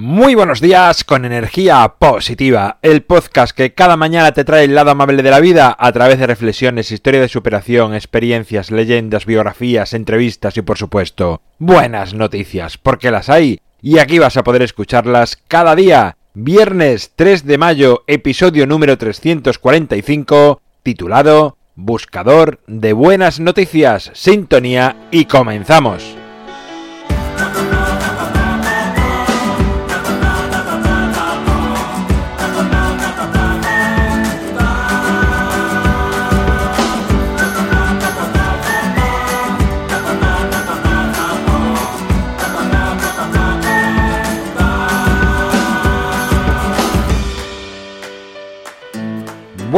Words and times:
Muy 0.00 0.36
buenos 0.36 0.60
días 0.60 1.02
con 1.02 1.24
energía 1.24 1.96
positiva, 1.98 2.78
el 2.82 3.02
podcast 3.02 3.50
que 3.50 3.74
cada 3.74 3.96
mañana 3.96 4.30
te 4.30 4.44
trae 4.44 4.62
el 4.62 4.76
lado 4.76 4.92
amable 4.92 5.24
de 5.24 5.30
la 5.32 5.40
vida 5.40 5.76
a 5.76 5.90
través 5.90 6.20
de 6.20 6.28
reflexiones, 6.28 6.92
historia 6.92 7.20
de 7.20 7.26
superación, 7.26 7.96
experiencias, 7.96 8.70
leyendas, 8.70 9.26
biografías, 9.26 9.94
entrevistas 9.94 10.56
y 10.56 10.62
por 10.62 10.78
supuesto 10.78 11.42
buenas 11.58 12.14
noticias, 12.14 12.78
porque 12.78 13.10
las 13.10 13.28
hay 13.28 13.58
y 13.82 13.98
aquí 13.98 14.20
vas 14.20 14.36
a 14.36 14.44
poder 14.44 14.62
escucharlas 14.62 15.36
cada 15.48 15.74
día. 15.74 16.16
Viernes 16.32 17.10
3 17.16 17.44
de 17.44 17.58
mayo, 17.58 18.04
episodio 18.06 18.68
número 18.68 18.98
345, 18.98 20.62
titulado 20.84 21.58
Buscador 21.74 22.60
de 22.68 22.92
Buenas 22.92 23.40
Noticias, 23.40 24.12
Sintonía 24.14 24.94
y 25.10 25.24
comenzamos. 25.24 26.17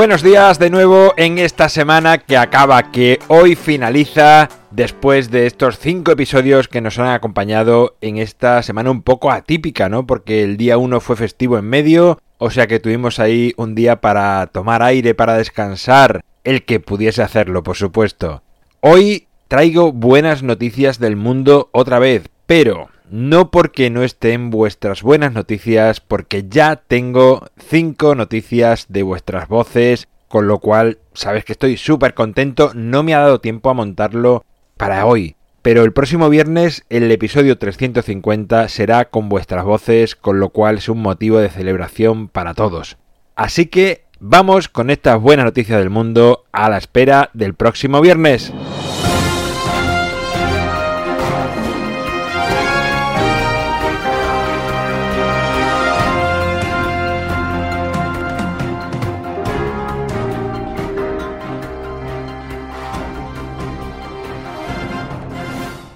Buenos 0.00 0.22
días 0.22 0.58
de 0.58 0.70
nuevo 0.70 1.12
en 1.18 1.36
esta 1.36 1.68
semana 1.68 2.16
que 2.16 2.38
acaba, 2.38 2.90
que 2.90 3.18
hoy 3.28 3.54
finaliza 3.54 4.48
después 4.70 5.30
de 5.30 5.44
estos 5.44 5.78
cinco 5.78 6.10
episodios 6.10 6.68
que 6.68 6.80
nos 6.80 6.98
han 6.98 7.08
acompañado 7.08 7.98
en 8.00 8.16
esta 8.16 8.62
semana 8.62 8.90
un 8.90 9.02
poco 9.02 9.30
atípica, 9.30 9.90
¿no? 9.90 10.06
Porque 10.06 10.42
el 10.42 10.56
día 10.56 10.78
1 10.78 11.00
fue 11.00 11.16
festivo 11.16 11.58
en 11.58 11.66
medio, 11.66 12.18
o 12.38 12.50
sea 12.50 12.66
que 12.66 12.80
tuvimos 12.80 13.18
ahí 13.18 13.52
un 13.58 13.74
día 13.74 14.00
para 14.00 14.46
tomar 14.46 14.82
aire, 14.82 15.14
para 15.14 15.36
descansar, 15.36 16.24
el 16.44 16.64
que 16.64 16.80
pudiese 16.80 17.22
hacerlo, 17.22 17.62
por 17.62 17.76
supuesto. 17.76 18.42
Hoy 18.80 19.26
traigo 19.48 19.92
buenas 19.92 20.42
noticias 20.42 20.98
del 20.98 21.16
mundo 21.16 21.68
otra 21.72 21.98
vez, 21.98 22.30
pero 22.46 22.88
no 23.10 23.50
porque 23.50 23.90
no 23.90 24.02
estén 24.02 24.50
vuestras 24.50 25.02
buenas 25.02 25.32
noticias, 25.32 26.00
porque 26.00 26.46
ya 26.48 26.76
tengo 26.76 27.46
cinco 27.58 28.14
noticias 28.14 28.86
de 28.88 29.02
vuestras 29.02 29.48
voces, 29.48 30.08
con 30.28 30.46
lo 30.46 30.58
cual 30.58 30.98
sabes 31.12 31.44
que 31.44 31.52
estoy 31.52 31.76
súper 31.76 32.14
contento, 32.14 32.70
no 32.74 33.02
me 33.02 33.14
ha 33.14 33.18
dado 33.18 33.40
tiempo 33.40 33.68
a 33.68 33.74
montarlo 33.74 34.44
para 34.76 35.04
hoy. 35.06 35.34
Pero 35.62 35.82
el 35.82 35.92
próximo 35.92 36.30
viernes 36.30 36.84
el 36.88 37.10
episodio 37.10 37.58
350 37.58 38.68
será 38.68 39.10
con 39.10 39.28
vuestras 39.28 39.64
voces, 39.64 40.14
con 40.14 40.40
lo 40.40 40.50
cual 40.50 40.78
es 40.78 40.88
un 40.88 41.02
motivo 41.02 41.38
de 41.38 41.50
celebración 41.50 42.28
para 42.28 42.54
todos. 42.54 42.96
Así 43.34 43.66
que 43.66 44.04
vamos 44.20 44.68
con 44.68 44.88
estas 44.88 45.20
buenas 45.20 45.44
noticias 45.44 45.78
del 45.78 45.90
mundo 45.90 46.44
a 46.52 46.70
la 46.70 46.78
espera 46.78 47.30
del 47.34 47.54
próximo 47.54 48.00
viernes. 48.00 48.52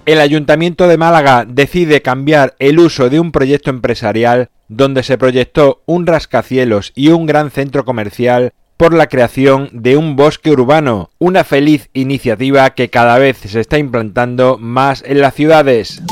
El 0.06 0.20
Ayuntamiento 0.20 0.86
de 0.86 0.98
Málaga 0.98 1.46
decide 1.48 2.02
cambiar 2.02 2.54
el 2.58 2.78
uso 2.78 3.08
de 3.08 3.20
un 3.20 3.32
proyecto 3.32 3.70
empresarial 3.70 4.50
donde 4.68 5.02
se 5.02 5.16
proyectó 5.16 5.80
un 5.86 6.06
rascacielos 6.06 6.92
y 6.94 7.08
un 7.08 7.24
gran 7.24 7.50
centro 7.50 7.86
comercial 7.86 8.52
por 8.76 8.92
la 8.92 9.06
creación 9.06 9.70
de 9.72 9.96
un 9.96 10.14
bosque 10.14 10.50
urbano, 10.50 11.10
una 11.18 11.42
feliz 11.42 11.88
iniciativa 11.94 12.68
que 12.70 12.90
cada 12.90 13.18
vez 13.18 13.38
se 13.38 13.60
está 13.60 13.78
implantando 13.78 14.58
más 14.58 15.02
en 15.06 15.22
las 15.22 15.32
ciudades. 15.32 16.02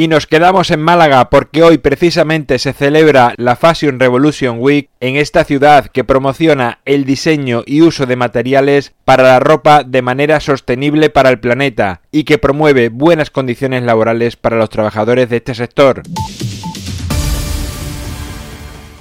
Y 0.00 0.08
nos 0.08 0.26
quedamos 0.26 0.70
en 0.70 0.80
Málaga 0.80 1.28
porque 1.28 1.62
hoy 1.62 1.76
precisamente 1.76 2.58
se 2.58 2.72
celebra 2.72 3.34
la 3.36 3.54
Fashion 3.54 4.00
Revolution 4.00 4.56
Week 4.58 4.88
en 4.98 5.16
esta 5.16 5.44
ciudad 5.44 5.88
que 5.88 6.04
promociona 6.04 6.78
el 6.86 7.04
diseño 7.04 7.64
y 7.66 7.82
uso 7.82 8.06
de 8.06 8.16
materiales 8.16 8.94
para 9.04 9.24
la 9.24 9.40
ropa 9.40 9.84
de 9.84 10.00
manera 10.00 10.40
sostenible 10.40 11.10
para 11.10 11.28
el 11.28 11.38
planeta 11.38 12.00
y 12.10 12.24
que 12.24 12.38
promueve 12.38 12.88
buenas 12.88 13.28
condiciones 13.28 13.82
laborales 13.82 14.36
para 14.36 14.56
los 14.56 14.70
trabajadores 14.70 15.28
de 15.28 15.36
este 15.36 15.54
sector. 15.54 16.02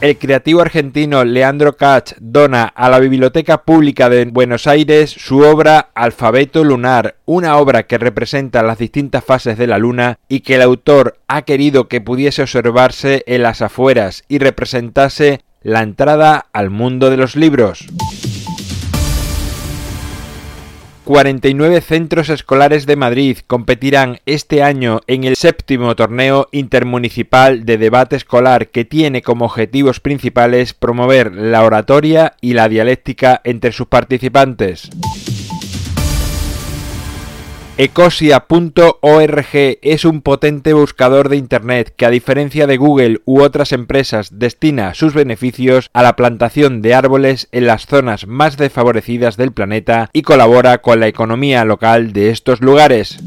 El 0.01 0.17
creativo 0.17 0.61
argentino 0.61 1.25
Leandro 1.25 1.75
Kach 1.75 2.13
dona 2.21 2.63
a 2.63 2.89
la 2.89 2.99
Biblioteca 2.99 3.63
Pública 3.63 4.09
de 4.09 4.23
Buenos 4.23 4.65
Aires 4.65 5.09
su 5.09 5.39
obra 5.39 5.89
Alfabeto 5.93 6.63
Lunar, 6.63 7.17
una 7.25 7.57
obra 7.57 7.83
que 7.83 7.97
representa 7.97 8.63
las 8.63 8.77
distintas 8.77 9.25
fases 9.25 9.57
de 9.57 9.67
la 9.67 9.77
luna 9.77 10.17
y 10.29 10.39
que 10.39 10.55
el 10.55 10.61
autor 10.61 11.17
ha 11.27 11.41
querido 11.41 11.89
que 11.89 11.99
pudiese 11.99 12.43
observarse 12.43 13.25
en 13.27 13.43
las 13.43 13.61
afueras 13.61 14.23
y 14.29 14.39
representase 14.39 15.41
la 15.63 15.81
entrada 15.81 16.45
al 16.53 16.69
mundo 16.69 17.09
de 17.09 17.17
los 17.17 17.35
libros. 17.35 17.85
49 21.09 21.81
centros 21.81 22.29
escolares 22.29 22.85
de 22.85 22.95
Madrid 22.95 23.39
competirán 23.47 24.19
este 24.27 24.61
año 24.61 25.01
en 25.07 25.23
el 25.23 25.35
séptimo 25.35 25.95
torneo 25.95 26.47
intermunicipal 26.51 27.65
de 27.65 27.79
debate 27.79 28.15
escolar 28.15 28.67
que 28.67 28.85
tiene 28.85 29.23
como 29.23 29.45
objetivos 29.45 29.99
principales 30.01 30.75
promover 30.75 31.33
la 31.33 31.63
oratoria 31.63 32.33
y 32.41 32.53
la 32.53 32.69
dialéctica 32.69 33.41
entre 33.43 33.71
sus 33.71 33.87
participantes. 33.87 34.91
Ecosia.org 37.81 39.47
es 39.53 40.03
un 40.03 40.21
potente 40.21 40.73
buscador 40.73 41.29
de 41.29 41.37
Internet 41.37 41.93
que 41.95 42.05
a 42.05 42.09
diferencia 42.09 42.67
de 42.67 42.75
Google 42.75 43.21
u 43.23 43.39
otras 43.39 43.71
empresas 43.71 44.37
destina 44.37 44.93
sus 44.93 45.13
beneficios 45.13 45.89
a 45.93 46.03
la 46.03 46.17
plantación 46.17 46.81
de 46.81 46.93
árboles 46.93 47.47
en 47.53 47.67
las 47.67 47.85
zonas 47.85 48.27
más 48.27 48.57
desfavorecidas 48.57 49.37
del 49.37 49.53
planeta 49.53 50.09
y 50.11 50.23
colabora 50.23 50.79
con 50.79 50.99
la 50.99 51.07
economía 51.07 51.63
local 51.63 52.11
de 52.11 52.31
estos 52.31 52.59
lugares. 52.59 53.17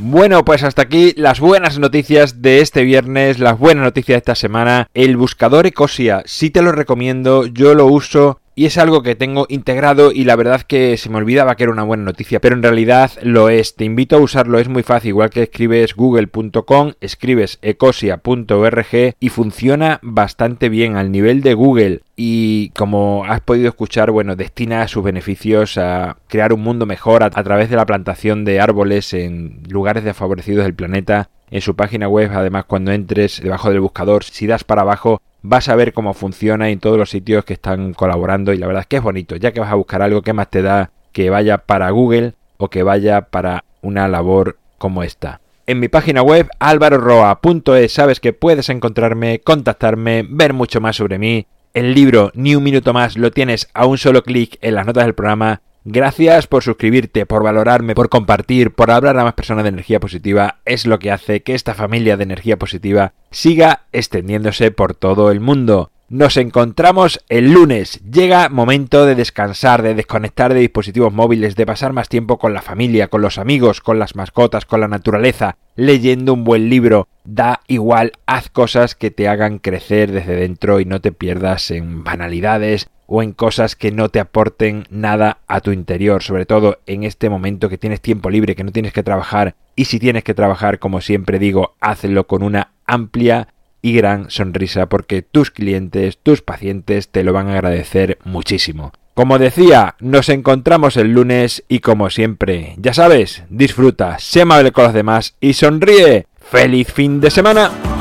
Bueno, 0.00 0.44
pues 0.44 0.64
hasta 0.64 0.82
aquí 0.82 1.14
las 1.16 1.38
buenas 1.38 1.78
noticias 1.78 2.42
de 2.42 2.62
este 2.62 2.82
viernes, 2.82 3.38
las 3.38 3.56
buenas 3.56 3.84
noticias 3.84 4.16
de 4.16 4.18
esta 4.18 4.34
semana. 4.34 4.88
El 4.92 5.16
buscador 5.16 5.66
Ecosia, 5.66 6.24
sí 6.26 6.50
te 6.50 6.62
lo 6.62 6.72
recomiendo, 6.72 7.46
yo 7.46 7.74
lo 7.74 7.86
uso 7.86 8.40
y 8.54 8.66
es 8.66 8.78
algo 8.78 9.02
que 9.02 9.14
tengo 9.14 9.46
integrado 9.48 10.12
y 10.12 10.24
la 10.24 10.36
verdad 10.36 10.62
que 10.62 10.96
se 10.96 11.10
me 11.10 11.16
olvidaba 11.16 11.56
que 11.56 11.64
era 11.64 11.72
una 11.72 11.82
buena 11.82 12.04
noticia, 12.04 12.40
pero 12.40 12.54
en 12.54 12.62
realidad 12.62 13.10
lo 13.22 13.48
es. 13.48 13.74
Te 13.74 13.84
invito 13.84 14.16
a 14.16 14.20
usarlo, 14.20 14.58
es 14.58 14.68
muy 14.68 14.82
fácil, 14.82 15.08
igual 15.08 15.30
que 15.30 15.42
escribes 15.42 15.94
google.com, 15.94 16.92
escribes 17.00 17.58
ecosia.org 17.62 19.14
y 19.18 19.28
funciona 19.28 19.98
bastante 20.02 20.68
bien 20.68 20.96
al 20.96 21.10
nivel 21.10 21.42
de 21.42 21.54
Google. 21.54 22.00
Y 22.16 22.70
como 22.70 23.24
has 23.24 23.40
podido 23.40 23.68
escuchar, 23.68 24.12
bueno, 24.12 24.36
destina 24.36 24.86
sus 24.86 25.02
beneficios 25.02 25.76
a 25.78 26.16
crear 26.28 26.52
un 26.52 26.62
mundo 26.62 26.86
mejor 26.86 27.24
a, 27.24 27.26
a 27.26 27.42
través 27.42 27.70
de 27.70 27.76
la 27.76 27.86
plantación 27.86 28.44
de 28.44 28.60
árboles 28.60 29.12
en 29.14 29.62
lugares 29.68 30.04
desfavorecidos 30.04 30.64
del 30.64 30.74
planeta. 30.74 31.28
En 31.50 31.60
su 31.60 31.76
página 31.76 32.08
web, 32.08 32.30
además, 32.32 32.64
cuando 32.64 32.92
entres 32.92 33.40
debajo 33.40 33.70
del 33.70 33.80
buscador, 33.80 34.24
si 34.24 34.46
das 34.46 34.64
para 34.64 34.82
abajo, 34.82 35.20
vas 35.44 35.68
a 35.68 35.76
ver 35.76 35.92
cómo 35.92 36.14
funciona 36.14 36.70
en 36.70 36.80
todos 36.80 36.96
los 36.96 37.10
sitios 37.10 37.44
que 37.44 37.52
están 37.52 37.92
colaborando 37.92 38.54
y 38.54 38.56
la 38.56 38.66
verdad 38.66 38.80
es 38.80 38.86
que 38.86 38.96
es 38.96 39.02
bonito, 39.02 39.36
ya 39.36 39.52
que 39.52 39.60
vas 39.60 39.70
a 39.70 39.74
buscar 39.74 40.00
algo 40.00 40.22
que 40.22 40.32
más 40.32 40.48
te 40.48 40.62
da 40.62 40.90
que 41.12 41.28
vaya 41.28 41.58
para 41.58 41.90
Google 41.90 42.32
o 42.56 42.70
que 42.70 42.82
vaya 42.82 43.26
para 43.26 43.64
una 43.82 44.08
labor 44.08 44.56
como 44.78 45.02
esta. 45.02 45.42
En 45.66 45.80
mi 45.80 45.88
página 45.88 46.22
web 46.22 46.48
alvaroroa.es 46.58 47.92
sabes 47.92 48.20
que 48.20 48.32
puedes 48.32 48.70
encontrarme, 48.70 49.40
contactarme, 49.40 50.26
ver 50.26 50.54
mucho 50.54 50.80
más 50.80 50.96
sobre 50.96 51.18
mí. 51.18 51.46
El 51.74 51.92
libro 51.92 52.30
Ni 52.34 52.56
un 52.56 52.64
minuto 52.64 52.94
más 52.94 53.18
lo 53.18 53.30
tienes 53.30 53.68
a 53.74 53.84
un 53.84 53.98
solo 53.98 54.22
clic 54.22 54.56
en 54.62 54.74
las 54.74 54.86
notas 54.86 55.04
del 55.04 55.14
programa 55.14 55.60
Gracias 55.86 56.46
por 56.46 56.62
suscribirte, 56.62 57.26
por 57.26 57.42
valorarme, 57.42 57.94
por 57.94 58.08
compartir, 58.08 58.70
por 58.70 58.90
hablar 58.90 59.18
a 59.18 59.24
más 59.24 59.34
personas 59.34 59.64
de 59.64 59.68
energía 59.68 60.00
positiva. 60.00 60.60
Es 60.64 60.86
lo 60.86 60.98
que 60.98 61.10
hace 61.10 61.42
que 61.42 61.54
esta 61.54 61.74
familia 61.74 62.16
de 62.16 62.22
energía 62.22 62.58
positiva 62.58 63.12
siga 63.30 63.82
extendiéndose 63.92 64.70
por 64.70 64.94
todo 64.94 65.30
el 65.30 65.40
mundo. 65.40 65.90
Nos 66.08 66.38
encontramos 66.38 67.20
el 67.28 67.52
lunes. 67.52 68.00
Llega 68.10 68.48
momento 68.48 69.04
de 69.04 69.14
descansar, 69.14 69.82
de 69.82 69.94
desconectar 69.94 70.54
de 70.54 70.60
dispositivos 70.60 71.12
móviles, 71.12 71.54
de 71.54 71.66
pasar 71.66 71.92
más 71.92 72.08
tiempo 72.08 72.38
con 72.38 72.54
la 72.54 72.62
familia, 72.62 73.08
con 73.08 73.20
los 73.20 73.36
amigos, 73.36 73.82
con 73.82 73.98
las 73.98 74.14
mascotas, 74.14 74.64
con 74.64 74.80
la 74.80 74.88
naturaleza, 74.88 75.58
leyendo 75.76 76.32
un 76.32 76.44
buen 76.44 76.70
libro. 76.70 77.08
Da 77.24 77.60
igual, 77.68 78.12
haz 78.24 78.48
cosas 78.48 78.94
que 78.94 79.10
te 79.10 79.28
hagan 79.28 79.58
crecer 79.58 80.12
desde 80.12 80.36
dentro 80.36 80.80
y 80.80 80.86
no 80.86 81.02
te 81.02 81.12
pierdas 81.12 81.70
en 81.70 82.04
banalidades 82.04 82.88
o 83.06 83.22
en 83.22 83.32
cosas 83.32 83.76
que 83.76 83.92
no 83.92 84.08
te 84.08 84.20
aporten 84.20 84.84
nada 84.90 85.38
a 85.46 85.60
tu 85.60 85.72
interior, 85.72 86.22
sobre 86.22 86.46
todo 86.46 86.78
en 86.86 87.04
este 87.04 87.28
momento 87.28 87.68
que 87.68 87.78
tienes 87.78 88.00
tiempo 88.00 88.30
libre, 88.30 88.54
que 88.54 88.64
no 88.64 88.72
tienes 88.72 88.92
que 88.92 89.02
trabajar 89.02 89.54
y 89.76 89.86
si 89.86 89.98
tienes 89.98 90.24
que 90.24 90.34
trabajar, 90.34 90.78
como 90.78 91.00
siempre 91.00 91.38
digo, 91.38 91.74
hazlo 91.80 92.26
con 92.26 92.42
una 92.42 92.72
amplia 92.86 93.48
y 93.82 93.92
gran 93.92 94.30
sonrisa 94.30 94.88
porque 94.88 95.22
tus 95.22 95.50
clientes, 95.50 96.18
tus 96.18 96.42
pacientes 96.42 97.08
te 97.08 97.24
lo 97.24 97.32
van 97.32 97.48
a 97.48 97.54
agradecer 97.54 98.18
muchísimo. 98.24 98.92
Como 99.14 99.38
decía, 99.38 99.94
nos 100.00 100.28
encontramos 100.28 100.96
el 100.96 101.12
lunes 101.12 101.62
y 101.68 101.80
como 101.80 102.10
siempre, 102.10 102.74
ya 102.78 102.94
sabes, 102.94 103.44
disfruta, 103.48 104.18
sé 104.18 104.40
amable 104.42 104.72
con 104.72 104.84
los 104.84 104.92
demás 104.92 105.36
y 105.40 105.52
sonríe. 105.52 106.26
¡Feliz 106.40 106.92
fin 106.92 107.20
de 107.20 107.30
semana! 107.30 107.93